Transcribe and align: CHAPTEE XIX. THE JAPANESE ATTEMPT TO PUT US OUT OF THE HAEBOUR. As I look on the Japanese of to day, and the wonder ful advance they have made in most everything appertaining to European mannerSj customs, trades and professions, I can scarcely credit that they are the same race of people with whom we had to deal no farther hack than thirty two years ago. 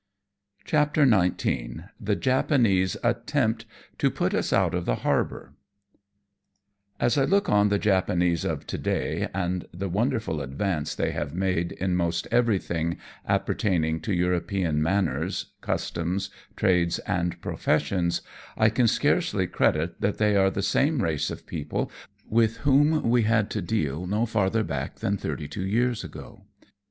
CHAPTEE 0.65 1.05
XIX. 1.05 1.81
THE 1.99 2.15
JAPANESE 2.15 2.97
ATTEMPT 3.03 3.65
TO 3.99 4.09
PUT 4.09 4.33
US 4.33 4.51
OUT 4.51 4.73
OF 4.73 4.85
THE 4.85 4.95
HAEBOUR. 4.95 5.53
As 6.99 7.19
I 7.19 7.25
look 7.25 7.47
on 7.47 7.69
the 7.69 7.77
Japanese 7.77 8.43
of 8.43 8.65
to 8.65 8.79
day, 8.79 9.29
and 9.31 9.67
the 9.71 9.89
wonder 9.89 10.19
ful 10.19 10.41
advance 10.41 10.95
they 10.95 11.11
have 11.11 11.35
made 11.35 11.73
in 11.73 11.95
most 11.95 12.27
everything 12.31 12.97
appertaining 13.27 13.99
to 13.99 14.11
European 14.11 14.81
mannerSj 14.81 15.51
customs, 15.61 16.31
trades 16.55 16.97
and 17.05 17.39
professions, 17.39 18.23
I 18.57 18.69
can 18.69 18.87
scarcely 18.87 19.45
credit 19.45 20.01
that 20.01 20.17
they 20.17 20.35
are 20.35 20.49
the 20.49 20.63
same 20.63 21.03
race 21.03 21.29
of 21.29 21.45
people 21.45 21.91
with 22.27 22.57
whom 22.65 23.07
we 23.07 23.21
had 23.21 23.51
to 23.51 23.61
deal 23.61 24.07
no 24.07 24.25
farther 24.25 24.63
hack 24.67 24.95
than 24.95 25.17
thirty 25.17 25.47
two 25.47 25.67
years 25.67 26.03
ago. 26.03 26.45